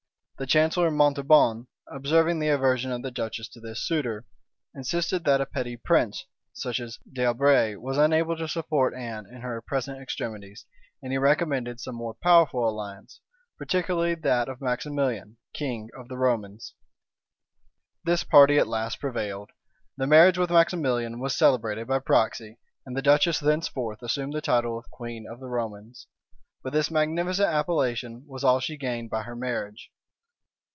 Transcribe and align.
The 0.39 0.47
chancellor 0.47 0.89
Montauban, 0.89 1.67
observing 1.85 2.39
the 2.39 2.47
aversion 2.49 2.91
of 2.91 3.03
the 3.03 3.11
duchess 3.11 3.47
to 3.49 3.59
this 3.59 3.83
suitor, 3.83 4.25
insisted 4.73 5.23
that 5.23 5.39
a 5.39 5.45
petty 5.45 5.77
prince, 5.77 6.25
such 6.51 6.79
as 6.79 6.97
D'Albret, 7.13 7.79
was 7.79 7.99
unable 7.99 8.35
to 8.37 8.47
support 8.47 8.95
Anne 8.95 9.27
in 9.27 9.41
her 9.41 9.61
present 9.61 10.01
extremities; 10.01 10.65
and 11.03 11.11
he 11.11 11.19
recommended 11.19 11.79
some 11.79 11.93
more 11.93 12.15
powerful 12.15 12.67
alliance, 12.67 13.21
particularly 13.59 14.15
that 14.15 14.49
of 14.49 14.61
Maximilian, 14.61 15.37
king 15.53 15.91
of 15.95 16.07
the 16.07 16.17
Romans. 16.17 16.73
{1490.} 18.05 18.11
This 18.11 18.23
party 18.27 18.57
at 18.57 18.67
last 18.67 18.99
prevailed; 18.99 19.51
the 19.95 20.07
marriage 20.07 20.39
with 20.39 20.49
Maximilian 20.49 21.19
was 21.19 21.37
celebrated 21.37 21.87
by 21.87 21.99
proxy; 21.99 22.57
and 22.83 22.97
the 22.97 23.03
duchess 23.03 23.39
thenceforth 23.39 24.01
assumed 24.01 24.33
the 24.33 24.41
title 24.41 24.75
of 24.79 24.89
queen 24.89 25.27
of 25.27 25.39
the 25.39 25.49
Romans. 25.49 26.07
But 26.63 26.73
this 26.73 26.89
magnificent 26.89 27.47
appellation 27.47 28.25
was 28.25 28.43
all 28.43 28.59
she 28.59 28.75
gained 28.75 29.11
by 29.11 29.21
her 29.21 29.35
marriage. 29.35 29.91